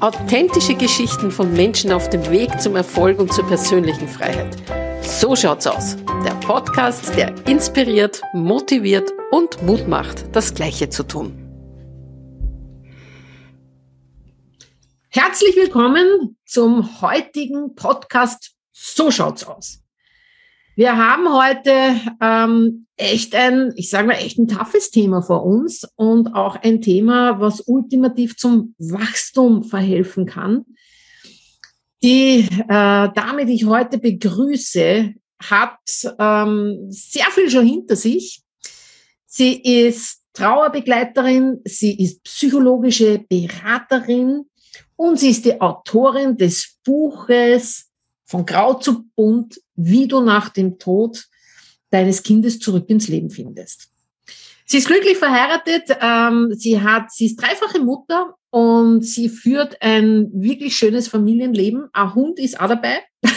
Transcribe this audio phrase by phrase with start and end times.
[0.00, 4.56] Authentische Geschichten von Menschen auf dem Weg zum Erfolg und zur persönlichen Freiheit.
[5.02, 5.96] So schaut's aus.
[6.24, 11.32] Der Podcast, der inspiriert, motiviert und Mut macht, das Gleiche zu tun.
[15.08, 19.82] Herzlich willkommen zum heutigen Podcast So schaut's aus.
[20.78, 25.82] Wir haben heute ähm, echt ein, ich sage mal, echt ein toughes Thema vor uns
[25.96, 30.66] und auch ein Thema, was ultimativ zum Wachstum verhelfen kann.
[32.00, 35.80] Die äh, Dame, die ich heute begrüße, hat
[36.16, 38.44] ähm, sehr viel schon hinter sich.
[39.26, 44.44] Sie ist Trauerbegleiterin, sie ist psychologische Beraterin
[44.94, 47.87] und sie ist die Autorin des Buches
[48.28, 51.26] von Grau zu Bunt, wie du nach dem Tod
[51.90, 53.88] deines Kindes zurück ins Leben findest.
[54.66, 60.30] Sie ist glücklich verheiratet, ähm, sie hat, sie ist dreifache Mutter und sie führt ein
[60.34, 61.88] wirklich schönes Familienleben.
[61.94, 62.98] Ein Hund ist auch dabei.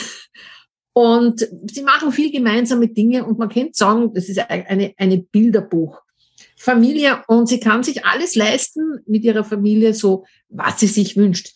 [0.94, 6.02] Und sie machen viel gemeinsame Dinge und man könnte sagen, das ist eine, eine Bilderbuch.
[7.28, 11.54] Und sie kann sich alles leisten mit ihrer Familie, so was sie sich wünscht.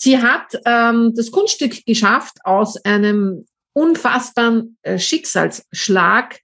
[0.00, 6.38] Sie hat ähm, das Kunststück geschafft, aus einem unfassbaren äh, Schicksalsschlag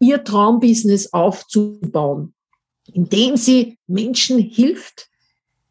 [0.00, 2.32] ihr Traumbusiness aufzubauen,
[2.90, 5.08] indem sie Menschen hilft,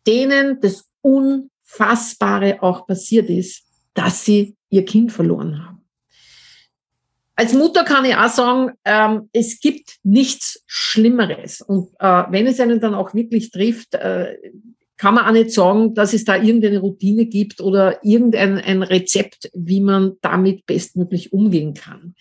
[0.06, 3.64] denen das Unfassbare auch passiert ist,
[3.96, 5.84] dass sie ihr Kind verloren haben.
[7.36, 11.62] Als Mutter kann ich auch sagen, ähm, es gibt nichts Schlimmeres.
[11.62, 14.38] Und äh, wenn es einen dann auch wirklich trifft, äh,
[15.04, 19.52] kann man auch nicht sagen, dass es da irgendeine Routine gibt oder irgendein ein Rezept,
[19.54, 22.16] wie man damit bestmöglich umgehen kann.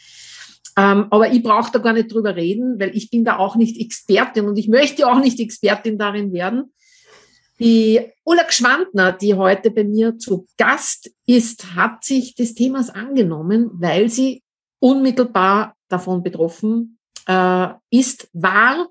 [0.77, 3.81] Ähm, aber ich brauche da gar nicht drüber reden, weil ich bin da auch nicht
[3.81, 6.73] Expertin und ich möchte auch nicht Expertin darin werden.
[7.61, 13.71] Die Ulla Gschwandner, die heute bei mir zu Gast ist, hat sich des Themas angenommen,
[13.75, 14.43] weil sie
[14.81, 16.99] unmittelbar davon betroffen
[17.29, 18.89] äh, ist, war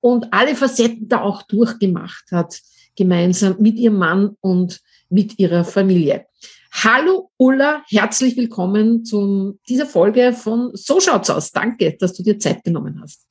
[0.00, 2.60] und alle Facetten da auch durchgemacht hat
[2.96, 6.26] gemeinsam mit ihrem Mann und mit ihrer Familie.
[6.72, 11.52] Hallo Ulla, herzlich willkommen zu dieser Folge von So schaut's aus.
[11.52, 13.26] Danke, dass du dir Zeit genommen hast.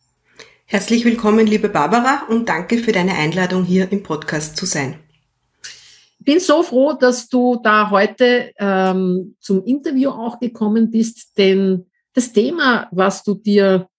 [0.66, 4.97] Herzlich willkommen, liebe Barbara, und danke für deine Einladung, hier im Podcast zu sein.
[6.19, 11.85] Ich bin so froh, dass du da heute ähm, zum Interview auch gekommen bist, denn
[12.13, 13.90] das Thema, was du dir,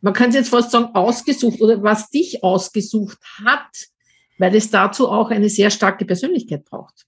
[0.00, 3.70] man kann es jetzt fast sagen, ausgesucht oder was dich ausgesucht hat,
[4.42, 7.06] weil es dazu auch eine sehr starke Persönlichkeit braucht.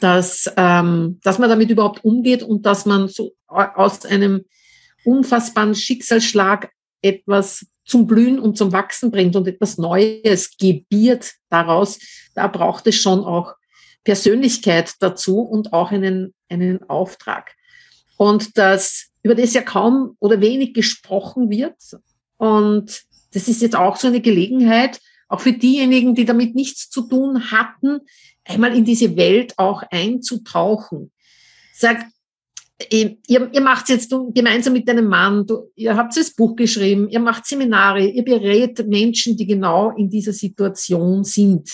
[0.00, 4.44] Dass, ähm, dass man damit überhaupt umgeht und dass man so aus einem
[5.04, 12.00] unfassbaren Schicksalsschlag etwas zum Blühen und zum Wachsen bringt und etwas Neues gebiert daraus,
[12.34, 13.54] da braucht es schon auch
[14.02, 17.52] Persönlichkeit dazu und auch einen, einen Auftrag.
[18.16, 21.76] Und das, über das ja kaum oder wenig gesprochen wird.
[22.36, 24.98] Und das ist jetzt auch so eine Gelegenheit,
[25.32, 28.00] auch für diejenigen, die damit nichts zu tun hatten,
[28.44, 31.10] einmal in diese Welt auch einzutauchen.
[31.74, 32.12] Sagt,
[32.90, 37.08] ihr, ihr macht es jetzt gemeinsam mit deinem Mann, du, ihr habt das Buch geschrieben,
[37.08, 41.70] ihr macht Seminare, ihr berät Menschen, die genau in dieser Situation sind.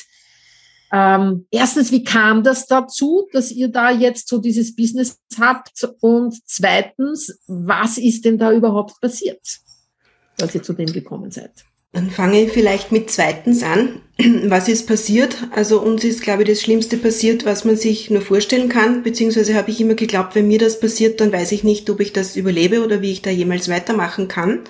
[0.93, 5.85] Ähm, erstens, wie kam das dazu, dass ihr da jetzt so dieses Business habt?
[6.01, 9.41] Und zweitens, was ist denn da überhaupt passiert,
[10.37, 11.65] dass ihr zu dem gekommen seid?
[11.99, 14.01] Dann fange ich vielleicht mit zweitens an.
[14.45, 15.37] Was ist passiert?
[15.51, 19.03] Also uns ist, glaube ich, das Schlimmste passiert, was man sich nur vorstellen kann.
[19.03, 22.13] Beziehungsweise habe ich immer geglaubt, wenn mir das passiert, dann weiß ich nicht, ob ich
[22.13, 24.61] das überlebe oder wie ich da jemals weitermachen kann.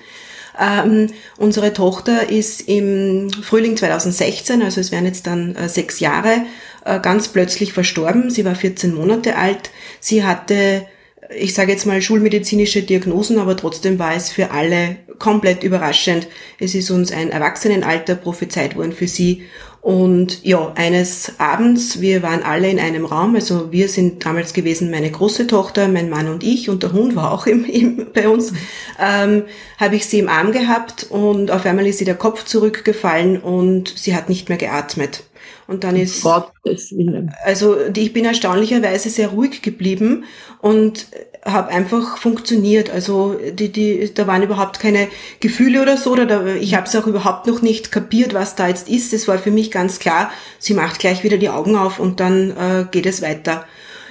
[0.59, 6.45] Ähm, unsere Tochter ist im Frühling 2016, also es wären jetzt dann äh, sechs Jahre,
[6.83, 8.31] äh, ganz plötzlich verstorben.
[8.31, 9.69] Sie war 14 Monate alt.
[9.99, 10.87] Sie hatte
[11.35, 16.27] ich sage jetzt mal schulmedizinische Diagnosen, aber trotzdem war es für alle komplett überraschend.
[16.59, 19.43] Es ist uns ein Erwachsenenalter prophezeit worden für sie.
[19.81, 24.91] Und ja, eines Abends, wir waren alle in einem Raum, also wir sind damals gewesen,
[24.91, 28.27] meine große Tochter, mein Mann und ich und der Hund war auch im, im, bei
[28.27, 28.51] uns,
[28.99, 29.43] ähm,
[29.77, 33.97] habe ich sie im Arm gehabt und auf einmal ist ihr der Kopf zurückgefallen und
[33.97, 35.23] sie hat nicht mehr geatmet.
[35.69, 37.31] Und dann ist, Gottes Willen.
[37.43, 40.23] also ich bin erstaunlicherweise sehr ruhig geblieben
[40.61, 41.05] und
[41.45, 42.89] habe einfach funktioniert.
[42.89, 45.07] Also die, die, da waren überhaupt keine
[45.39, 46.11] Gefühle oder so.
[46.11, 49.13] Oder da, ich habe es auch überhaupt noch nicht kapiert, was da jetzt ist.
[49.13, 52.51] Es war für mich ganz klar, sie macht gleich wieder die Augen auf und dann
[52.51, 53.65] äh, geht es weiter.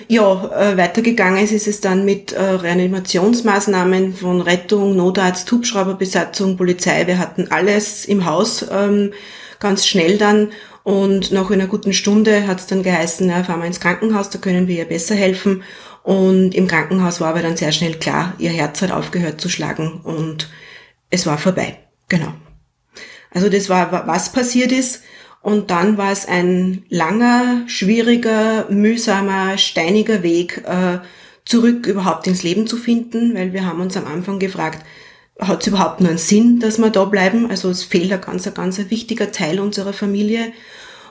[0.06, 7.04] Ja, äh, weitergegangen ist, ist es dann mit äh, Reanimationsmaßnahmen von Rettung, Notarzt, Hubschrauberbesatzung, Polizei.
[7.08, 9.12] Wir hatten alles im Haus ähm,
[9.58, 10.52] ganz schnell dann
[10.88, 14.38] Und nach einer guten Stunde hat es dann geheißen, ja, fahren wir ins Krankenhaus, da
[14.38, 15.62] können wir ihr besser helfen.
[16.02, 20.00] Und im Krankenhaus war aber dann sehr schnell klar, ihr Herz hat aufgehört zu schlagen
[20.02, 20.48] und
[21.10, 21.76] es war vorbei.
[22.08, 22.32] Genau.
[23.30, 25.02] Also das war, was passiert ist.
[25.42, 31.00] Und dann war es ein langer, schwieriger, mühsamer, steiniger Weg, äh,
[31.44, 34.86] zurück überhaupt ins Leben zu finden, weil wir haben uns am Anfang gefragt,
[35.38, 37.50] hat es überhaupt nur einen Sinn, dass wir da bleiben?
[37.50, 40.52] Also es fehlt ein ganz, ein ganz wichtiger Teil unserer Familie.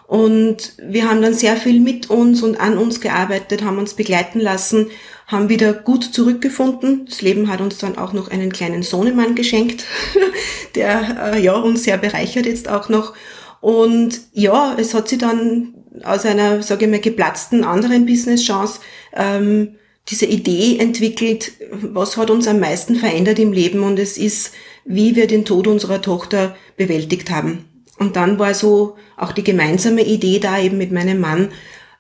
[0.08, 4.40] Und wir haben dann sehr viel mit uns und an uns gearbeitet, haben uns begleiten
[4.40, 4.88] lassen,
[5.28, 7.06] haben wieder gut zurückgefunden.
[7.06, 9.84] Das Leben hat uns dann auch noch einen kleinen Sohnemann geschenkt,
[10.76, 13.14] der äh, ja uns sehr bereichert jetzt auch noch.
[13.60, 15.74] Und ja, es hat sich dann
[16.04, 18.80] aus einer, sage ich mal, geplatzten anderen Business-Chance
[19.14, 19.76] ähm,
[20.10, 24.54] diese Idee entwickelt, was hat uns am meisten verändert im Leben und es ist,
[24.86, 27.66] wie wir den Tod unserer Tochter bewältigt haben.
[28.00, 31.50] Und dann war so auch die gemeinsame Idee da eben mit meinem Mann,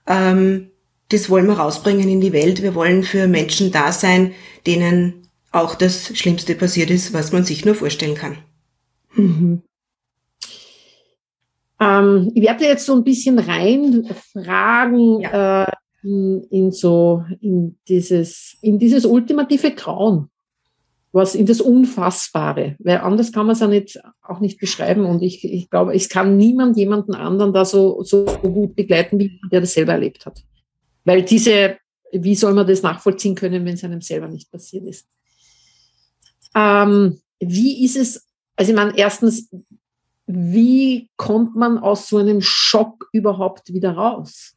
[0.06, 0.70] ähm,
[1.10, 2.62] das wollen wir rausbringen in die Welt.
[2.62, 4.34] Wir wollen für Menschen da sein,
[4.66, 8.38] denen auch das Schlimmste passiert ist, was man sich nur vorstellen kann.
[9.16, 9.62] Mhm.
[11.80, 15.64] Ähm, ich werde jetzt so ein bisschen reinfragen ja.
[15.64, 15.72] äh,
[16.08, 20.30] in, in, so in dieses in dieses ultimative Grauen
[21.18, 25.06] was in das Unfassbare, weil anders kann man es ja nicht, auch nicht beschreiben.
[25.06, 29.40] Und ich, ich glaube, ich kann niemand jemanden anderen da so, so gut begleiten, wie
[29.52, 30.44] der das selber erlebt hat.
[31.06, 31.78] Weil diese,
[32.12, 35.08] wie soll man das nachvollziehen können, wenn es einem selber nicht passiert ist?
[36.54, 39.50] Ähm, wie ist es, also ich meine, erstens,
[40.26, 44.57] wie kommt man aus so einem Schock überhaupt wieder raus?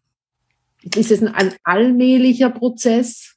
[0.82, 3.34] Ist es ein, allmählicher Prozess?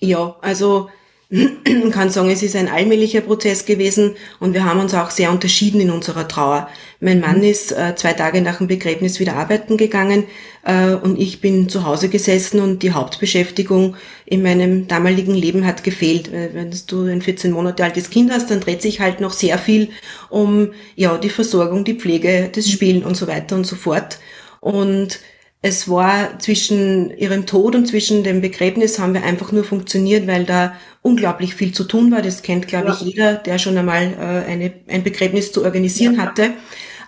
[0.00, 0.88] Ja, also
[1.30, 5.30] man kann sagen, es ist ein allmählicher Prozess gewesen und wir haben uns auch sehr
[5.30, 6.68] unterschieden in unserer Trauer.
[6.98, 7.44] Mein Mann mhm.
[7.44, 10.24] ist äh, zwei Tage nach dem Begräbnis wieder arbeiten gegangen
[10.64, 13.96] äh, und ich bin zu Hause gesessen und die Hauptbeschäftigung
[14.26, 16.32] in meinem damaligen Leben hat gefehlt.
[16.32, 19.90] Wenn du ein 14 Monate altes Kind hast, dann dreht sich halt noch sehr viel
[20.30, 24.18] um ja die Versorgung, die Pflege, das Spielen und so weiter und so fort.
[24.60, 25.20] Und
[25.62, 30.44] es war zwischen ihrem Tod und zwischen dem Begräbnis haben wir einfach nur funktioniert, weil
[30.44, 32.22] da unglaublich viel zu tun war.
[32.22, 32.94] Das kennt, glaube ja.
[32.94, 36.22] ich, jeder, der schon einmal äh, eine, ein Begräbnis zu organisieren ja.
[36.22, 36.52] hatte.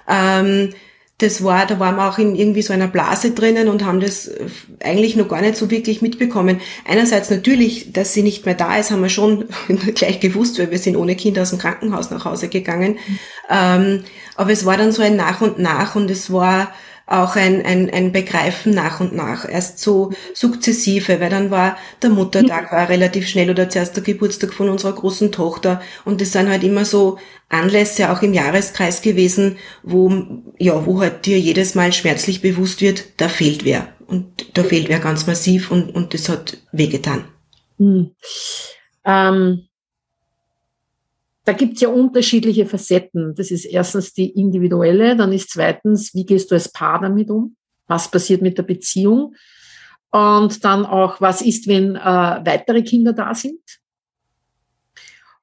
[0.06, 0.74] Ähm,
[1.16, 4.28] das war, da waren wir auch in irgendwie so einer Blase drinnen und haben das
[4.28, 4.48] äh,
[4.80, 6.60] eigentlich noch gar nicht so wirklich mitbekommen.
[6.86, 9.46] Einerseits natürlich, dass sie nicht mehr da ist, haben wir schon
[9.94, 12.98] gleich gewusst, weil wir sind ohne Kinder aus dem Krankenhaus nach Hause gegangen.
[13.06, 13.18] Mhm.
[13.48, 14.04] Ähm,
[14.36, 16.72] aber es war dann so ein Nach und Nach und es war,
[17.06, 22.10] auch ein, ein, ein Begreifen nach und nach, erst so sukzessive, weil dann war der
[22.10, 26.48] Muttertag war relativ schnell oder zuerst der Geburtstag von unserer großen Tochter und das sind
[26.48, 27.18] halt immer so
[27.48, 30.10] Anlässe auch im Jahreskreis gewesen, wo,
[30.58, 34.88] ja, wo halt dir jedes Mal schmerzlich bewusst wird, da fehlt wer und da fehlt
[34.88, 37.24] wer ganz massiv und, und das hat wehgetan.
[37.78, 38.12] Hm.
[39.04, 39.66] Ähm
[41.44, 43.34] da gibt es ja unterschiedliche Facetten.
[43.34, 47.56] Das ist erstens die individuelle, dann ist zweitens, wie gehst du als Paar damit um?
[47.88, 49.34] Was passiert mit der Beziehung?
[50.10, 53.60] Und dann auch, was ist, wenn äh, weitere Kinder da sind?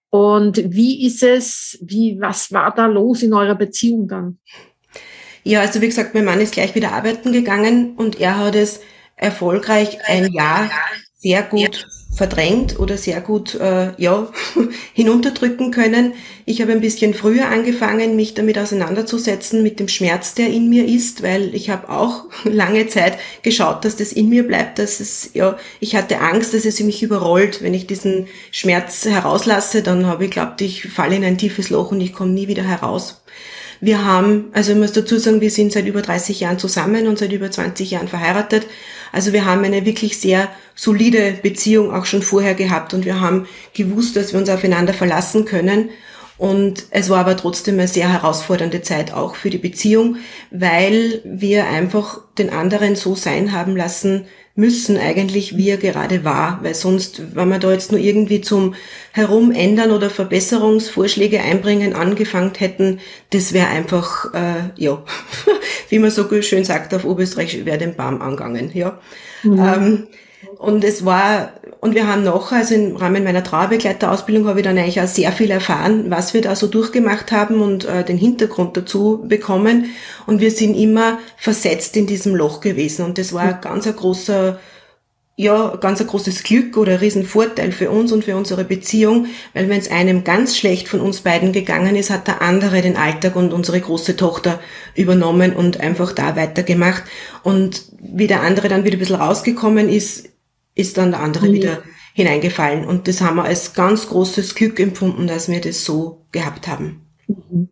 [0.10, 4.40] Und wie ist es, wie, was war da los in eurer Beziehung dann?
[5.44, 8.82] Ja, also wie gesagt, mein Mann ist gleich wieder arbeiten gegangen und er hat es
[9.16, 10.70] erfolgreich ein Jahr
[11.16, 11.86] sehr gut
[12.20, 14.28] verdrängt oder sehr gut äh, ja,
[14.94, 16.12] hinunterdrücken können.
[16.46, 20.86] Ich habe ein bisschen früher angefangen, mich damit auseinanderzusetzen mit dem Schmerz, der in mir
[20.86, 25.30] ist, weil ich habe auch lange Zeit geschaut, dass das in mir bleibt, dass es
[25.34, 27.64] ja, ich hatte Angst, dass es mich überrollt.
[27.64, 31.94] Wenn ich diesen Schmerz herauslasse, dann habe ich glaubt, ich falle in ein tiefes Loch
[31.94, 33.22] und ich komme nie wieder heraus.
[33.80, 37.18] Wir haben, also ich muss dazu sagen, wir sind seit über 30 Jahren zusammen und
[37.18, 38.68] seit über 20 Jahren verheiratet.
[39.12, 43.48] Also wir haben eine wirklich sehr solide Beziehung auch schon vorher gehabt und wir haben
[43.74, 45.90] gewusst, dass wir uns aufeinander verlassen können.
[46.38, 50.18] Und es war aber trotzdem eine sehr herausfordernde Zeit auch für die Beziehung,
[50.52, 54.26] weil wir einfach den anderen so sein haben lassen,
[54.60, 58.76] müssen eigentlich, wie er gerade war, weil sonst, wenn wir da jetzt nur irgendwie zum
[59.14, 63.00] Herumändern oder Verbesserungsvorschläge einbringen angefangen hätten,
[63.30, 65.02] das wäre einfach, äh, ja,
[65.90, 69.00] wie man so schön sagt auf Oberösterreich, wäre den Baum angegangen, ja.
[69.44, 69.60] Mhm.
[69.60, 70.08] Ähm,
[70.58, 74.78] und es war, und wir haben noch, also im Rahmen meiner Trauerbegleiterausbildung habe ich dann
[74.78, 78.76] eigentlich auch sehr viel erfahren, was wir da so durchgemacht haben und äh, den Hintergrund
[78.76, 79.86] dazu bekommen.
[80.26, 83.06] Und wir sind immer versetzt in diesem Loch gewesen.
[83.06, 84.60] Und das war ein ganz ein großer,
[85.38, 89.70] ja, ganz ein großes Glück oder ein Riesenvorteil für uns und für unsere Beziehung, weil
[89.70, 93.38] wenn es einem ganz schlecht von uns beiden gegangen ist, hat der andere den Alltag
[93.38, 94.60] und unsere große Tochter
[94.96, 97.04] übernommen und einfach da weitergemacht.
[97.44, 100.29] Und wie der andere dann wieder ein bisschen rausgekommen ist,
[100.80, 101.54] ist dann der andere mhm.
[101.54, 101.84] wieder
[102.14, 102.86] hineingefallen.
[102.86, 107.06] Und das haben wir als ganz großes Glück empfunden, dass wir das so gehabt haben.
[107.28, 107.70] Mhm.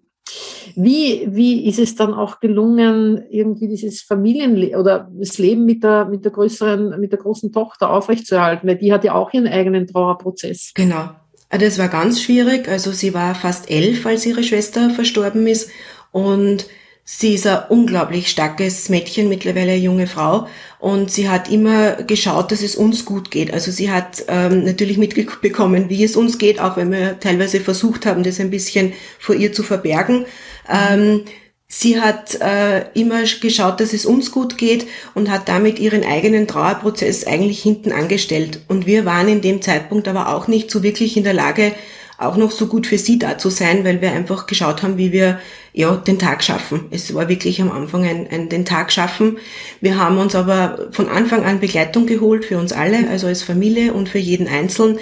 [0.76, 6.06] Wie, wie ist es dann auch gelungen, irgendwie dieses Familienleben oder das Leben mit der,
[6.06, 8.68] mit der größeren, mit der großen Tochter aufrechtzuerhalten?
[8.68, 10.74] Weil die hat ja auch ihren eigenen Trauerprozess.
[10.76, 11.10] Genau.
[11.50, 12.68] Das war ganz schwierig.
[12.68, 15.72] Also sie war fast elf, als ihre Schwester verstorben ist.
[16.12, 16.68] Und
[17.10, 20.50] Sie ist ein unglaublich starkes Mädchen, mittlerweile eine junge Frau.
[20.78, 23.54] Und sie hat immer geschaut, dass es uns gut geht.
[23.54, 28.06] Also sie hat ähm, natürlich mitbekommen, wie es uns geht, auch wenn wir teilweise versucht
[28.06, 30.26] haben, das ein bisschen vor ihr zu verbergen.
[30.70, 31.22] Ähm,
[31.70, 36.46] sie hat äh, immer geschaut, dass es uns gut geht und hat damit ihren eigenen
[36.46, 38.60] Trauerprozess eigentlich hinten angestellt.
[38.68, 41.72] Und wir waren in dem Zeitpunkt aber auch nicht so wirklich in der Lage,
[42.18, 45.12] auch noch so gut für sie da zu sein, weil wir einfach geschaut haben, wie
[45.12, 45.40] wir
[45.78, 46.86] ja den Tag schaffen.
[46.90, 49.38] Es war wirklich am Anfang ein, ein den Tag schaffen.
[49.80, 53.94] Wir haben uns aber von Anfang an Begleitung geholt für uns alle, also als Familie
[53.94, 54.98] und für jeden Einzelnen.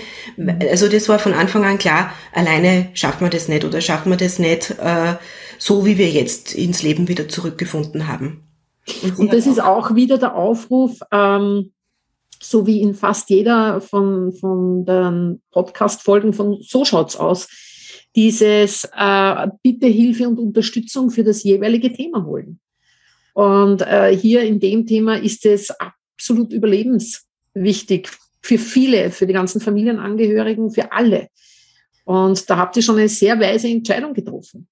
[0.70, 4.18] Also das war von Anfang an klar, alleine schaffen wir das nicht oder schaffen wir
[4.18, 5.14] das nicht äh,
[5.58, 8.44] so, wie wir jetzt ins Leben wieder zurückgefunden haben.
[9.02, 11.72] Und, und das ist auch wieder der Aufruf, ähm,
[12.42, 17.48] so wie in fast jeder von, von den Podcast-Folgen von So schaut's aus,
[18.16, 22.60] dieses äh, Bitte Hilfe und Unterstützung für das jeweilige Thema holen.
[23.34, 28.10] Und äh, hier in dem Thema ist es absolut überlebenswichtig
[28.42, 31.28] für viele, für die ganzen Familienangehörigen, für alle.
[32.06, 34.68] Und da habt ihr schon eine sehr weise Entscheidung getroffen,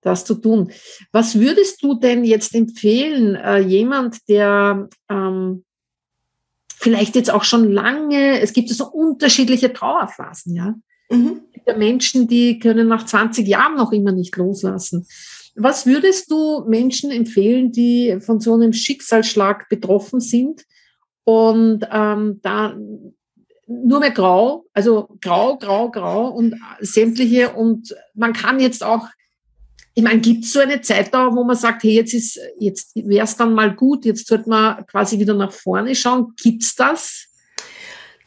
[0.00, 0.72] das zu tun.
[1.12, 5.64] Was würdest du denn jetzt empfehlen, äh, jemand, der ähm,
[6.74, 10.74] vielleicht jetzt auch schon lange, es gibt so unterschiedliche Trauerphasen, ja.
[11.10, 11.42] Mhm.
[11.66, 15.06] Der Menschen, die können nach 20 Jahren noch immer nicht loslassen.
[15.54, 20.64] Was würdest du Menschen empfehlen, die von so einem Schicksalsschlag betroffen sind
[21.24, 22.76] und ähm, da
[23.66, 29.08] nur mehr grau, also grau, grau, grau und sämtliche und man kann jetzt auch
[29.98, 33.24] ich meine, gibt es so eine Zeitdauer, wo man sagt, hey, jetzt ist, jetzt wäre
[33.24, 36.34] es dann mal gut, jetzt sollte man quasi wieder nach vorne schauen.
[36.40, 37.27] Gibt es das?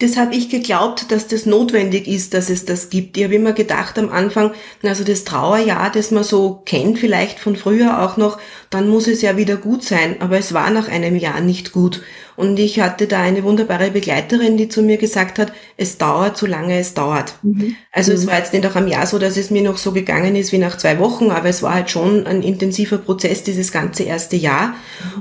[0.01, 3.17] Das habe ich geglaubt, dass das notwendig ist, dass es das gibt.
[3.17, 7.55] Ich habe immer gedacht am Anfang, also das Trauerjahr, das man so kennt, vielleicht von
[7.55, 8.39] früher auch noch,
[8.71, 10.15] dann muss es ja wieder gut sein.
[10.19, 12.01] Aber es war nach einem Jahr nicht gut.
[12.35, 16.79] Und ich hatte da eine wunderbare Begleiterin, die zu mir gesagt hat, es dauert, solange
[16.79, 17.35] es dauert.
[17.43, 17.75] Mhm.
[17.91, 18.17] Also mhm.
[18.17, 20.51] es war jetzt nicht auch am Jahr so, dass es mir noch so gegangen ist
[20.51, 24.35] wie nach zwei Wochen, aber es war halt schon ein intensiver Prozess dieses ganze erste
[24.35, 24.75] Jahr.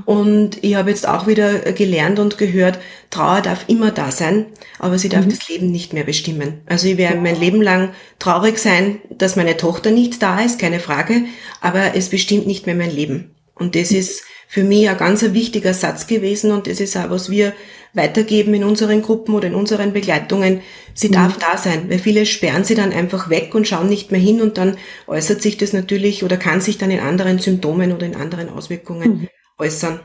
[0.05, 4.45] Und ich habe jetzt auch wieder gelernt und gehört, Trauer darf immer da sein,
[4.79, 5.29] aber sie darf mhm.
[5.29, 6.61] das Leben nicht mehr bestimmen.
[6.65, 7.89] Also ich werde mein Leben lang
[8.19, 11.23] traurig sein, dass meine Tochter nicht da ist, keine Frage,
[11.59, 13.31] aber es bestimmt nicht mehr mein Leben.
[13.55, 17.29] Und das ist für mich ein ganz wichtiger Satz gewesen und das ist auch, was
[17.29, 17.53] wir
[17.93, 20.61] weitergeben in unseren Gruppen oder in unseren Begleitungen.
[20.93, 21.13] Sie mhm.
[21.13, 24.41] darf da sein, weil viele sperren sie dann einfach weg und schauen nicht mehr hin
[24.41, 24.77] und dann
[25.07, 29.21] äußert sich das natürlich oder kann sich dann in anderen Symptomen oder in anderen Auswirkungen
[29.21, 29.27] mhm.
[29.57, 29.99] äußern.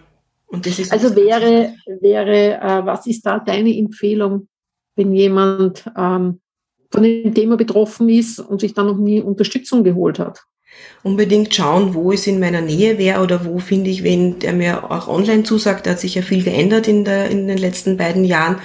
[0.47, 4.49] Und das ist also wäre, wäre äh, was ist da deine Empfehlung,
[4.95, 6.41] wenn jemand ähm,
[6.93, 10.45] von dem Thema betroffen ist und sich dann noch nie Unterstützung geholt hat?
[11.03, 14.91] Unbedingt schauen, wo es in meiner Nähe wäre oder wo finde ich wen, der mir
[14.91, 15.87] auch online zusagt.
[15.87, 18.59] Da hat sich ja viel geändert in, der, in den letzten beiden Jahren.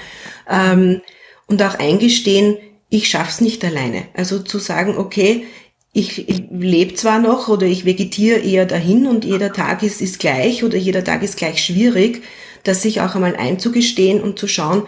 [0.49, 1.01] Ähm,
[1.47, 2.57] und auch eingestehen,
[2.89, 4.03] ich schaff's nicht alleine.
[4.13, 5.45] Also zu sagen, okay,
[5.93, 10.19] ich, ich lebe zwar noch oder ich vegetiere eher dahin und jeder Tag ist, ist
[10.19, 12.23] gleich oder jeder Tag ist gleich schwierig,
[12.63, 14.83] dass sich auch einmal einzugestehen und zu schauen,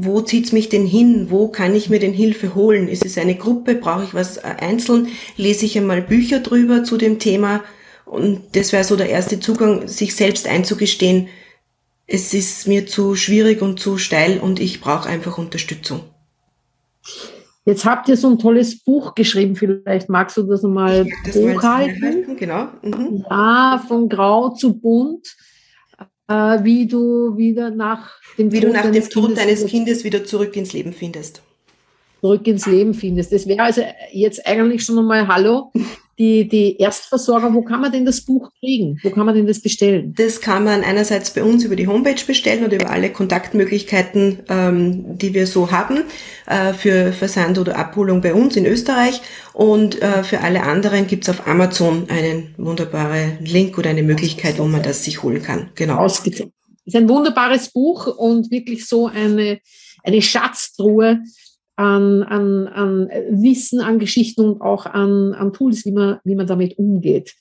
[0.00, 1.26] wo zieht's mich denn hin?
[1.28, 2.86] Wo kann ich mir denn Hilfe holen?
[2.86, 3.74] Ist es eine Gruppe?
[3.74, 5.08] Brauche ich was äh, einzeln?
[5.36, 7.64] Lese ich einmal Bücher drüber zu dem Thema?
[8.06, 11.28] Und das wäre so der erste Zugang, sich selbst einzugestehen,
[12.06, 16.00] es ist mir zu schwierig und zu steil und ich brauche einfach Unterstützung.
[17.66, 22.36] Jetzt habt ihr so ein tolles Buch geschrieben, vielleicht magst du das nochmal hochhalten.
[22.36, 22.68] Genau.
[22.82, 23.26] Mhm.
[23.28, 25.36] Ja, von grau zu bunt
[26.28, 30.72] wie du wieder nach dem wie Tod, nach dem Tod deines Kindes wieder zurück ins
[30.72, 31.42] Leben findest.
[32.20, 33.32] Zurück ins Leben findest.
[33.32, 33.82] Das wäre also
[34.12, 35.72] jetzt eigentlich schon einmal Hallo
[36.18, 38.98] die, die Erstversorger, wo kann man denn das Buch kriegen?
[39.04, 40.14] Wo kann man denn das bestellen?
[40.16, 45.16] Das kann man einerseits bei uns über die Homepage bestellen oder über alle Kontaktmöglichkeiten, ähm,
[45.16, 46.04] die wir so haben,
[46.46, 49.20] äh, für Versand oder Abholung bei uns in Österreich.
[49.52, 54.64] Und äh, für alle anderen gibt's auf Amazon einen wunderbaren Link oder eine Möglichkeit, wo
[54.64, 55.70] man das sich holen kann.
[55.76, 55.98] Genau.
[55.98, 56.52] Ausgezeichnet.
[56.84, 59.60] ist ein wunderbares Buch und wirklich so eine,
[60.02, 61.20] eine Schatztruhe
[61.78, 66.46] an, an, an Wissen, an Geschichten und auch an, an Tools, wie man, wie man
[66.46, 67.36] damit umgeht.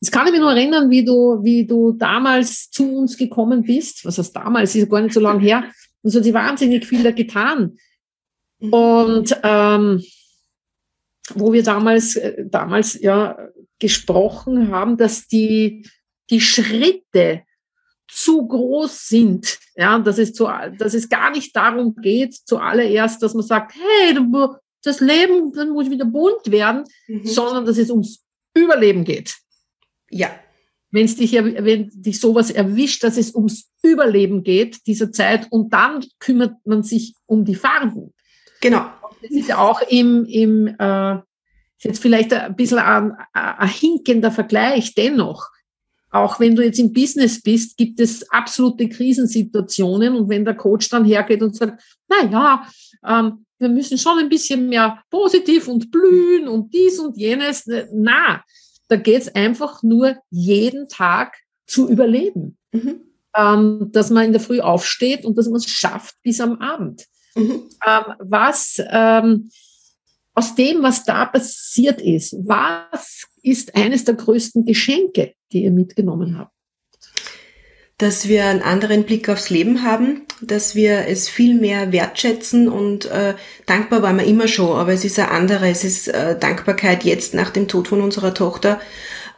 [0.00, 4.04] Das kann ich mich nur erinnern, wie du, wie du damals zu uns gekommen bist.
[4.04, 4.74] Was heißt damals?
[4.74, 5.64] Ist gar nicht so lange her.
[6.02, 7.76] Und so hat sie wahnsinnig viel da getan.
[8.58, 8.72] Mhm.
[8.72, 10.02] Und ähm,
[11.34, 13.38] wo wir damals, äh, damals ja
[13.78, 15.86] gesprochen haben, dass die,
[16.30, 17.42] die Schritte
[18.08, 20.48] zu groß sind, ja, dass es, zu,
[20.78, 24.18] dass es gar nicht darum geht, zuallererst, dass man sagt, hey,
[24.82, 27.26] das Leben, dann muss wieder bunt werden, mhm.
[27.26, 28.24] sondern dass es ums
[28.54, 29.36] Überleben geht.
[30.10, 30.30] Ja.
[30.90, 35.72] Wenn es dich, wenn dich sowas erwischt, dass es ums Überleben geht, dieser Zeit, und
[35.72, 38.14] dann kümmert man sich um die Farben.
[38.62, 38.86] Genau.
[39.20, 41.16] Das ist ja auch im, im äh,
[41.78, 45.48] ist jetzt vielleicht ein bisschen ein, ein hinkender Vergleich, dennoch.
[46.10, 50.88] Auch wenn du jetzt im Business bist, gibt es absolute Krisensituationen und wenn der Coach
[50.88, 52.68] dann hergeht und sagt, na ja,
[53.06, 57.68] ähm, wir müssen schon ein bisschen mehr positiv und blühen und dies und jenes.
[57.92, 58.42] Na,
[58.88, 61.36] da geht es einfach nur jeden Tag
[61.66, 62.56] zu überleben.
[62.72, 63.00] Mhm.
[63.36, 67.04] Ähm, dass man in der Früh aufsteht und dass man es schafft bis am Abend.
[67.34, 67.68] Mhm.
[67.86, 69.50] Ähm, was ähm,
[70.34, 76.38] aus dem, was da passiert ist, was ist eines der größten Geschenke, die ihr mitgenommen
[76.38, 76.52] habt?
[77.98, 83.06] Dass wir einen anderen Blick aufs Leben haben, dass wir es viel mehr wertschätzen und
[83.06, 83.34] äh,
[83.66, 87.34] dankbar waren wir immer schon, aber es ist eine andere, es ist äh, Dankbarkeit jetzt
[87.34, 88.80] nach dem Tod von unserer Tochter,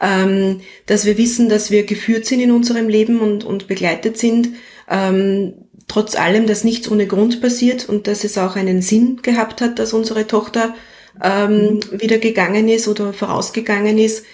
[0.01, 4.51] ähm, dass wir wissen, dass wir geführt sind in unserem Leben und, und begleitet sind,
[4.91, 5.55] ähm,
[5.89, 9.79] trotz allem, dass nichts ohne Grund passiert und dass es auch einen Sinn gehabt hat,
[9.79, 10.75] dass unsere Tochter
[11.23, 14.25] ähm, wieder gegangen ist oder vorausgegangen ist.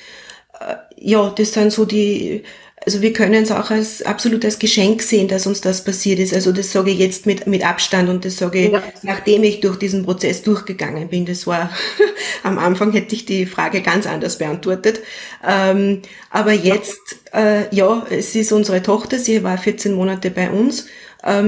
[0.61, 2.43] Äh, ja, das sind so die,
[2.85, 6.33] also wir können es auch als absolut als Geschenk sehen, dass uns das passiert ist.
[6.33, 8.83] Also das sage ich jetzt mit, mit Abstand und das sage ich, ja.
[9.03, 11.27] nachdem ich durch diesen Prozess durchgegangen bin.
[11.27, 11.71] Das war,
[12.45, 15.01] am Anfang hätte ich die Frage ganz anders beantwortet.
[15.47, 17.01] Ähm, aber jetzt,
[17.35, 20.87] äh, ja, es ist unsere Tochter, sie war 14 Monate bei uns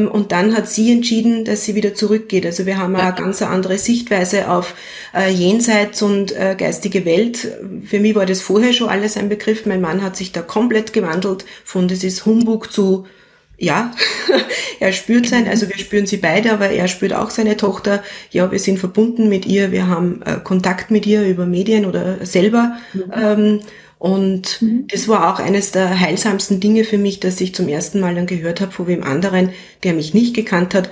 [0.06, 2.44] und dann hat sie entschieden, dass sie wieder zurückgeht.
[2.46, 4.74] Also wir haben eine ganz andere Sichtweise auf
[5.14, 7.48] äh, Jenseits und äh, geistige Welt.
[7.84, 9.66] Für mich war das vorher schon alles ein Begriff.
[9.66, 13.06] Mein Mann hat sich da komplett gewandelt von das ist Humbug zu
[13.60, 13.92] ja,
[14.80, 18.04] er spürt sein, also wir spüren sie beide, aber er spürt auch seine Tochter.
[18.30, 22.24] Ja, wir sind verbunden mit ihr, wir haben äh, Kontakt mit ihr über Medien oder
[22.24, 22.78] selber.
[22.94, 23.12] Mhm.
[23.12, 23.60] Ähm,
[23.98, 24.86] und mhm.
[24.88, 28.26] das war auch eines der heilsamsten Dinge für mich, dass ich zum ersten Mal dann
[28.26, 29.50] gehört habe von wem anderen,
[29.82, 30.90] der mich nicht gekannt hat.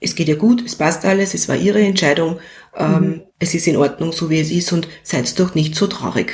[0.00, 2.38] Es geht ihr gut, es passt alles, es war ihre Entscheidung,
[2.76, 3.22] ähm, mhm.
[3.38, 6.32] es ist in Ordnung, so wie es ist und seid doch nicht so traurig.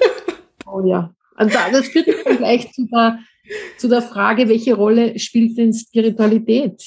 [0.66, 3.18] oh ja, und das führt mich gleich zu der,
[3.78, 6.82] zu der Frage, welche Rolle spielt denn Spiritualität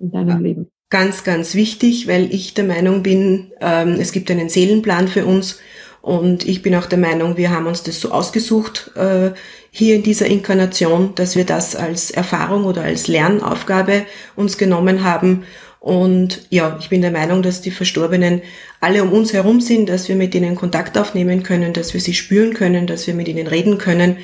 [0.00, 0.38] in deinem ja.
[0.38, 0.70] Leben?
[0.88, 5.58] Ganz, ganz wichtig, weil ich der Meinung bin, ähm, es gibt einen Seelenplan für uns
[6.02, 9.30] und ich bin auch der Meinung, wir haben uns das so ausgesucht äh,
[9.70, 15.44] hier in dieser Inkarnation, dass wir das als Erfahrung oder als Lernaufgabe uns genommen haben.
[15.78, 18.42] Und ja, ich bin der Meinung, dass die Verstorbenen
[18.80, 22.14] alle um uns herum sind, dass wir mit ihnen Kontakt aufnehmen können, dass wir sie
[22.14, 24.16] spüren können, dass wir mit ihnen reden können.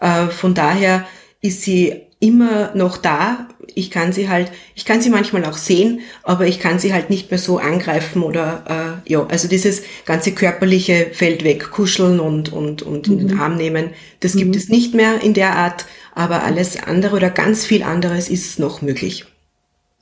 [0.00, 1.06] Äh, von daher
[1.42, 3.48] ist sie immer noch da.
[3.74, 7.10] Ich kann sie halt, ich kann sie manchmal auch sehen, aber ich kann sie halt
[7.10, 12.52] nicht mehr so angreifen oder äh, ja, also dieses ganze körperliche fällt weg, kuscheln und
[12.52, 13.12] und und mhm.
[13.12, 13.42] in den mhm.
[13.42, 14.38] Arm nehmen, das mhm.
[14.38, 18.58] gibt es nicht mehr in der Art, aber alles andere oder ganz viel anderes ist
[18.58, 19.26] noch möglich.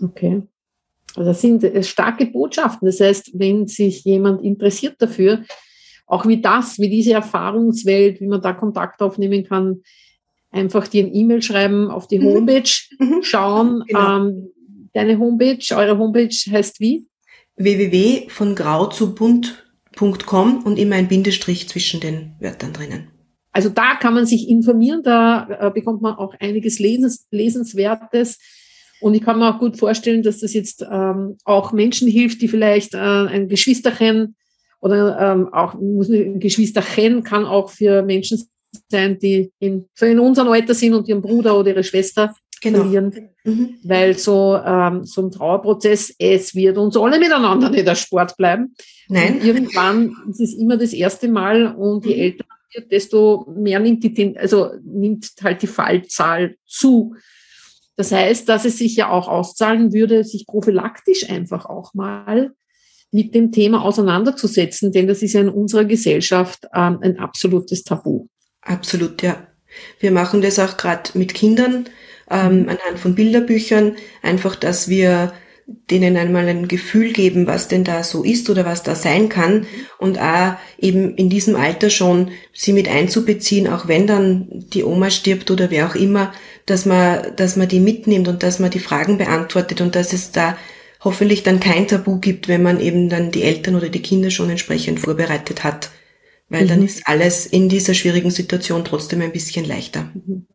[0.02, 0.42] Okay.
[1.16, 2.86] Also das sind äh, starke Botschaften.
[2.86, 5.44] Das heißt, wenn sich jemand interessiert dafür,
[6.06, 9.82] auch wie das, wie diese Erfahrungswelt, wie man da Kontakt aufnehmen kann,
[10.54, 12.24] einfach dir ein E-Mail schreiben, auf die mhm.
[12.26, 13.22] Homepage mhm.
[13.22, 13.84] schauen.
[13.86, 14.16] Genau.
[14.16, 14.50] Ähm,
[14.92, 17.06] deine Homepage, eure Homepage heißt wie?
[17.56, 23.08] www von grau zu bunt.com und immer ein Bindestrich zwischen den Wörtern drinnen.
[23.52, 28.38] Also da kann man sich informieren, da äh, bekommt man auch einiges Lesens, Lesenswertes.
[29.00, 32.48] Und ich kann mir auch gut vorstellen, dass das jetzt ähm, auch Menschen hilft, die
[32.48, 34.34] vielleicht äh, ein Geschwisterchen
[34.80, 38.42] oder ähm, auch muss ein Geschwisterchen kann auch für Menschen
[38.88, 42.80] sein, die in, so in unserem Alter sind und ihren Bruder oder ihre Schwester genau.
[42.80, 43.30] verlieren.
[43.44, 43.76] Mhm.
[43.84, 48.74] Weil so, ähm, so ein Trauerprozess, es wird uns alle miteinander nicht der Sport bleiben.
[49.08, 49.34] Nein.
[49.34, 52.20] Und irgendwann ist es immer das erste Mal und je mhm.
[52.20, 57.14] älter man wird, desto mehr nimmt die, also nimmt halt die Fallzahl zu.
[57.96, 62.52] Das heißt, dass es sich ja auch auszahlen würde, sich prophylaktisch einfach auch mal
[63.12, 68.26] mit dem Thema auseinanderzusetzen, denn das ist ja in unserer Gesellschaft ähm, ein absolutes Tabu.
[68.64, 69.46] Absolut, ja.
[70.00, 71.88] Wir machen das auch gerade mit Kindern.
[72.30, 72.68] ähm, mhm.
[72.70, 75.32] anhand von Bilderbüchern, einfach, dass wir
[75.90, 79.66] denen einmal ein Gefühl geben, was denn da so ist oder was da sein kann
[79.98, 85.08] und auch eben in diesem Alter schon sie mit einzubeziehen, auch wenn dann die Oma
[85.08, 86.32] stirbt oder wer auch immer,
[86.66, 90.32] dass man, dass man die mitnimmt und dass man die Fragen beantwortet und dass es
[90.32, 90.56] da
[91.00, 94.50] hoffentlich dann kein Tabu gibt, wenn man eben dann die Eltern oder die Kinder schon
[94.50, 95.90] entsprechend vorbereitet hat.
[96.48, 96.68] Weil mhm.
[96.68, 100.10] dann ist alles in dieser schwierigen Situation trotzdem ein bisschen leichter.
[100.14, 100.46] Mhm.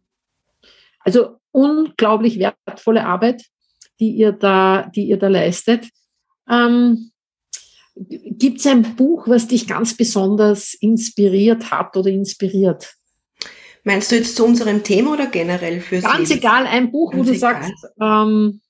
[1.00, 3.44] Also unglaublich wertvolle Arbeit,
[4.00, 5.90] die ihr da, die ihr da leistet.
[6.50, 7.12] Ähm,
[7.96, 12.96] Gibt es ein Buch, was dich ganz besonders inspiriert hat oder inspiriert?
[13.84, 16.40] Meinst du jetzt zu unserem Thema oder generell fürs Ganz Leben?
[16.40, 17.64] egal, ein Buch, ganz wo du egal.
[17.64, 18.62] sagst, ähm,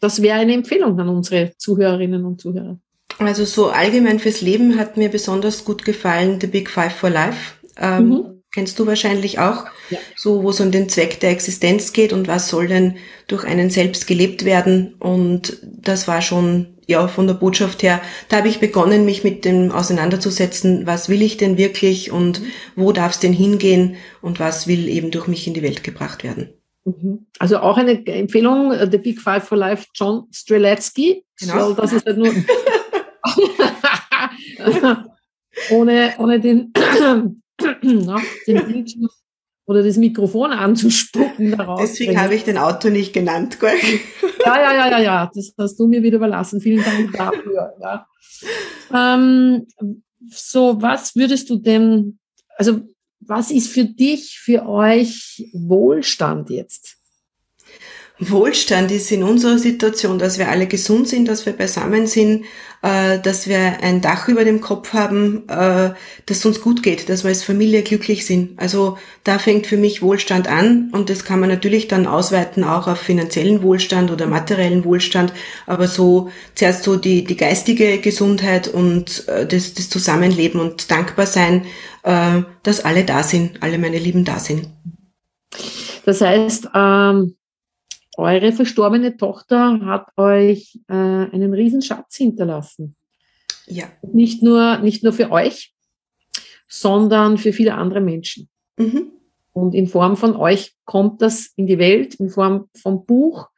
[0.00, 2.78] das wäre eine Empfehlung an unsere Zuhörerinnen und Zuhörer.
[3.18, 7.54] Also so allgemein fürs Leben hat mir besonders gut gefallen The Big Five for Life.
[7.78, 8.42] Ähm, mhm.
[8.52, 9.66] Kennst du wahrscheinlich auch.
[9.90, 9.98] Ja.
[10.16, 13.70] So, wo es um den Zweck der Existenz geht und was soll denn durch einen
[13.70, 14.94] selbst gelebt werden.
[14.94, 19.44] Und das war schon, ja, von der Botschaft her, da habe ich begonnen, mich mit
[19.44, 22.46] dem auseinanderzusetzen, was will ich denn wirklich und mhm.
[22.76, 26.24] wo darf es denn hingehen und was will eben durch mich in die Welt gebracht
[26.24, 26.50] werden.
[26.86, 27.26] Mhm.
[27.38, 31.24] Also auch eine Empfehlung, äh, The Big Five for Life, John Streletsky.
[31.38, 31.68] Genau.
[31.68, 32.28] So, das ist halt nur
[35.70, 36.72] ohne, ohne den,
[37.82, 39.08] na, den Bildschirm
[39.66, 41.80] oder das Mikrofon anzuspucken daraus.
[41.80, 43.72] Deswegen habe ich den Autor nicht genannt, gell?
[44.44, 46.60] Ja, ja, ja, ja, ja, das hast du mir wieder überlassen.
[46.60, 47.74] Vielen Dank dafür.
[47.80, 48.06] Ja.
[48.94, 49.66] Ähm,
[50.28, 52.20] so, was würdest du denn,
[52.56, 52.82] also
[53.18, 56.96] was ist für dich, für euch Wohlstand jetzt?
[58.18, 62.46] Wohlstand ist in unserer Situation, dass wir alle gesund sind, dass wir beisammen sind,
[62.80, 65.90] äh, dass wir ein Dach über dem Kopf haben, äh,
[66.24, 68.58] dass uns gut geht, dass wir als Familie glücklich sind.
[68.58, 72.86] Also da fängt für mich Wohlstand an und das kann man natürlich dann ausweiten auch
[72.86, 75.34] auf finanziellen Wohlstand oder materiellen Wohlstand,
[75.66, 81.26] aber so zuerst so die, die geistige Gesundheit und äh, das, das Zusammenleben und dankbar
[81.26, 81.66] sein,
[82.02, 84.70] äh, dass alle da sind, alle meine Lieben da sind.
[86.06, 87.35] Das heißt, ähm
[88.16, 92.96] eure verstorbene Tochter hat euch äh, einen Riesenschatz hinterlassen.
[93.66, 93.86] Ja.
[94.02, 95.74] Nicht nur, nicht nur für euch,
[96.68, 98.48] sondern für viele andere Menschen.
[98.76, 99.12] Mhm.
[99.52, 103.48] Und in Form von euch kommt das in die Welt, in Form vom Buch.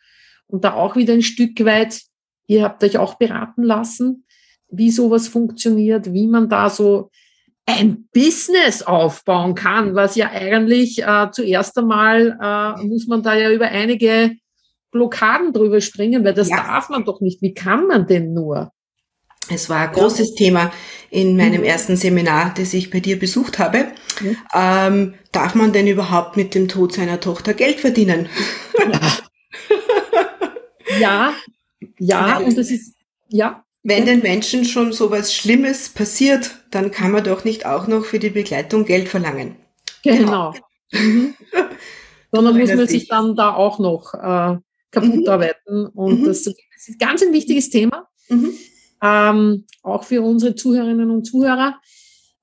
[0.47, 2.03] Und da auch wieder ein Stück weit,
[2.47, 4.25] ihr habt euch auch beraten lassen,
[4.71, 7.11] wie sowas funktioniert, wie man da so
[7.67, 13.51] ein Business aufbauen kann, was ja eigentlich äh, zuerst einmal äh, muss man da ja
[13.51, 14.37] über einige
[14.91, 16.57] Blockaden drüber springen, weil das ja.
[16.57, 17.43] darf man doch nicht.
[17.43, 18.73] Wie kann man denn nur?
[19.51, 20.37] Es war ein großes ja.
[20.37, 20.73] Thema
[21.11, 21.67] in meinem mhm.
[21.67, 23.87] ersten Seminar, das ich bei dir besucht habe.
[24.21, 24.37] Mhm.
[24.55, 28.29] Ähm, darf man denn überhaupt mit dem Tod seiner Tochter Geld verdienen?
[28.79, 29.19] Ja,
[30.99, 31.33] ja,
[31.99, 32.95] ja und das ist,
[33.29, 33.65] ja.
[33.83, 38.05] Wenn den Menschen schon so was Schlimmes passiert, dann kann man doch nicht auch noch
[38.05, 39.57] für die Begleitung Geld verlangen.
[40.03, 40.53] Genau.
[40.53, 40.55] genau.
[40.93, 41.35] Mhm.
[42.33, 44.59] Sondern muss man sich dann da auch noch äh,
[44.91, 45.29] kaputt mhm.
[45.29, 45.87] arbeiten.
[45.87, 46.25] Und mhm.
[46.25, 46.55] das, das,
[46.89, 48.53] ist ganz ein wichtiges Thema, mhm.
[49.03, 51.79] ähm, auch für unsere Zuhörerinnen und Zuhörer.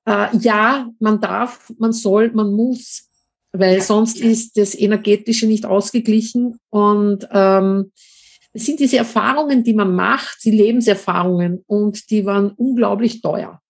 [0.06, 3.08] Äh, ja, man darf, man soll, man muss,
[3.52, 6.58] weil sonst ist das Energetische nicht ausgeglichen.
[6.70, 7.92] Und ähm,
[8.52, 13.60] es sind diese Erfahrungen, die man macht, die Lebenserfahrungen, und die waren unglaublich teuer.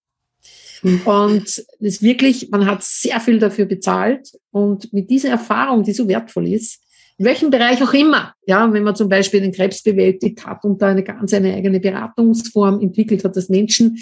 [0.83, 1.01] Mhm.
[1.05, 4.31] Und das wirklich, man hat sehr viel dafür bezahlt.
[4.51, 6.83] Und mit dieser Erfahrung, die so wertvoll ist,
[7.19, 8.35] in welchem Bereich auch immer.
[8.47, 11.81] Ja, wenn man zum Beispiel den Krebs bewältigt hat und da eine ganz eine eigene
[11.81, 13.99] Beratungsform entwickelt hat, dass Menschen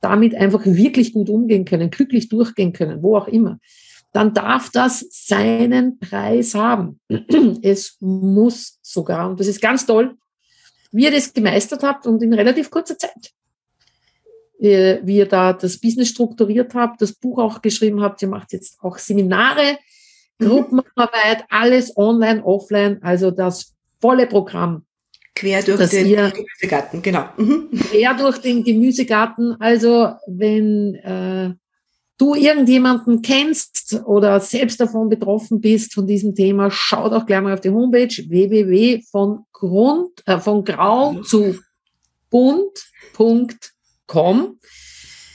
[0.00, 3.58] damit einfach wirklich gut umgehen können, glücklich durchgehen können, wo auch immer,
[4.12, 7.00] dann darf das seinen Preis haben.
[7.62, 10.16] Es muss sogar, und das ist ganz toll,
[10.92, 13.32] wie ihr das gemeistert habt und in relativ kurzer Zeit.
[14.60, 18.80] Wie ihr da das Business strukturiert habt, das Buch auch geschrieben habt, ihr macht jetzt
[18.80, 19.78] auch Seminare,
[20.38, 24.84] Gruppenarbeit, alles online, offline, also das volle Programm.
[25.34, 27.28] Quer durch den ihr, Gemüsegarten, genau.
[27.36, 27.70] Mhm.
[27.70, 29.56] Quer durch den Gemüsegarten.
[29.60, 31.54] Also wenn äh,
[32.18, 37.54] du irgendjemanden kennst oder selbst davon betroffen bist von diesem Thema, schau doch gleich mal
[37.54, 41.22] auf die Homepage www von Grund, äh, von grau mhm.
[41.22, 41.58] zu
[42.30, 44.58] bunt.com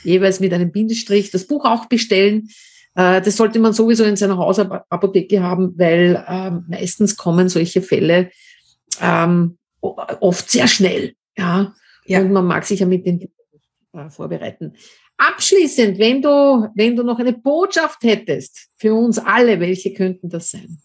[0.03, 2.49] jeweils mit einem Bindestrich das Buch auch bestellen.
[2.95, 8.31] Äh, das sollte man sowieso in seiner Hausapotheke haben, weil ähm, meistens kommen solche Fälle
[9.01, 11.15] ähm, oft sehr schnell.
[11.37, 11.73] Ja?
[12.05, 12.21] ja.
[12.21, 13.29] Und man mag sich ja mit den
[13.93, 14.73] äh, vorbereiten.
[15.17, 20.51] Abschließend, wenn du, wenn du noch eine Botschaft hättest für uns alle, welche könnten das
[20.51, 20.79] sein?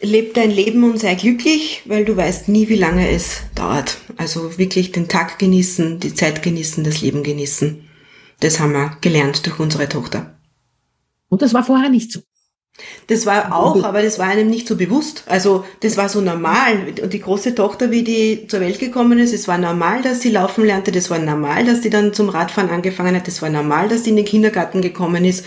[0.00, 3.98] leb dein Leben und sei glücklich, weil du weißt nie, wie lange es dauert.
[4.16, 7.86] Also wirklich den Tag genießen, die Zeit genießen, das Leben genießen.
[8.40, 10.39] Das haben wir gelernt durch unsere Tochter.
[11.30, 12.20] Und das war vorher nicht so.
[13.08, 15.24] Das war auch, aber das war einem nicht so bewusst.
[15.26, 16.86] Also das war so normal.
[17.02, 20.30] Und die große Tochter, wie die zur Welt gekommen ist, es war normal, dass sie
[20.30, 20.92] laufen lernte.
[20.92, 23.26] Das war normal, dass sie dann zum Radfahren angefangen hat.
[23.26, 25.44] Das war normal, dass sie in den Kindergarten gekommen ist.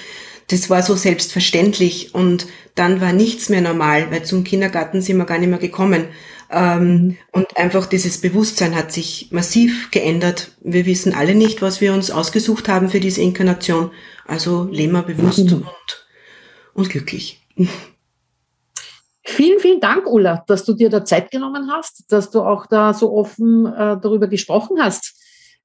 [0.50, 2.14] Das war so selbstverständlich.
[2.14, 6.06] Und dann war nichts mehr normal, weil zum Kindergarten sind wir gar nicht mehr gekommen.
[6.54, 10.52] Ähm, und einfach dieses Bewusstsein hat sich massiv geändert.
[10.62, 13.92] Wir wissen alle nicht, was wir uns ausgesucht haben für diese Inkarnation.
[14.26, 15.58] Also leben wir bewusst mhm.
[15.58, 16.04] und
[16.74, 17.40] und glücklich.
[19.26, 22.94] Vielen, vielen Dank, Ulla, dass du dir da Zeit genommen hast, dass du auch da
[22.94, 25.16] so offen äh, darüber gesprochen hast,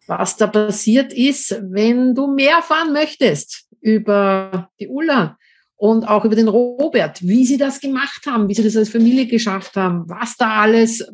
[0.07, 1.61] was da passiert ist.
[1.62, 5.38] Wenn du mehr erfahren möchtest über die Ulla
[5.78, 9.26] und auch über den Robert, wie sie das gemacht haben, wie sie das als Familie
[9.26, 11.06] geschafft haben, was da alles,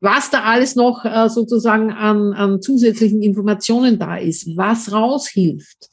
[0.00, 5.88] was da alles noch äh, sozusagen an, an zusätzlichen Informationen da ist, was raushilft,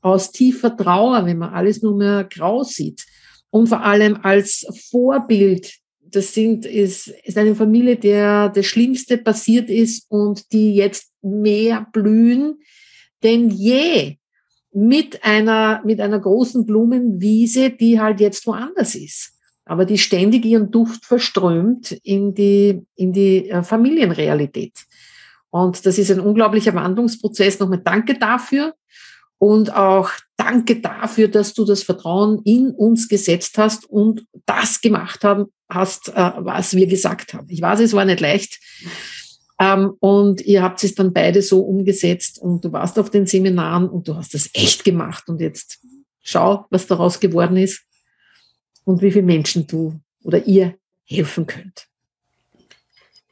[0.00, 3.04] aus tiefer Trauer, wenn man alles nur mehr grau sieht.
[3.50, 9.68] Und vor allem als Vorbild, das sind, ist, ist eine Familie, der das Schlimmste passiert
[9.68, 12.58] ist und die jetzt mehr blühen
[13.22, 14.16] denn je
[14.72, 19.32] mit einer, mit einer großen Blumenwiese, die halt jetzt woanders ist.
[19.64, 24.72] Aber die ständig ihren Duft verströmt in die, in die äh, Familienrealität.
[25.50, 27.58] Und das ist ein unglaublicher Wandlungsprozess.
[27.58, 28.74] Nochmal danke dafür.
[29.38, 35.22] Und auch danke dafür, dass du das Vertrauen in uns gesetzt hast und das gemacht
[35.22, 37.46] haben, hast, äh, was wir gesagt haben.
[37.48, 38.58] Ich weiß, es war nicht leicht.
[39.60, 43.88] Ähm, und ihr habt es dann beide so umgesetzt und du warst auf den Seminaren
[43.88, 45.28] und du hast das echt gemacht.
[45.28, 45.80] Und jetzt
[46.22, 47.84] schau, was daraus geworden ist
[48.84, 51.86] und wie viele Menschen du oder ihr helfen könnt.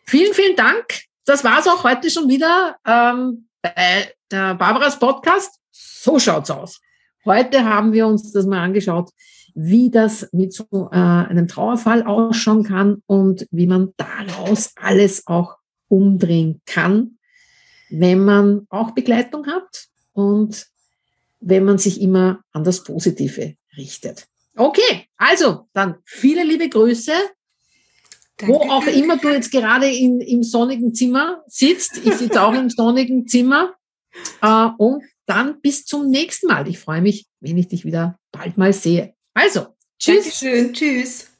[0.07, 1.03] Vielen, vielen Dank.
[1.25, 5.59] Das war's auch heute schon wieder ähm, bei der Barbaras Podcast.
[5.71, 6.81] So schaut's aus.
[7.25, 9.11] Heute haben wir uns das mal angeschaut,
[9.55, 15.57] wie das mit so äh, einem Trauerfall ausschauen kann und wie man daraus alles auch
[15.89, 17.19] umdrehen kann,
[17.91, 20.67] wenn man auch Begleitung hat und
[21.41, 24.27] wenn man sich immer an das Positive richtet.
[24.57, 27.13] Okay, also dann viele liebe Grüße.
[28.39, 28.53] Danke.
[28.53, 32.01] Wo auch immer du jetzt gerade in, im sonnigen Zimmer sitzt.
[32.05, 33.75] Ich sitze auch im sonnigen Zimmer.
[34.43, 36.69] Äh, und dann bis zum nächsten Mal.
[36.69, 39.15] Ich freue mich, wenn ich dich wieder bald mal sehe.
[39.35, 39.67] Also,
[39.99, 40.41] tschüss.
[40.41, 41.36] Dankeschön, tschüss.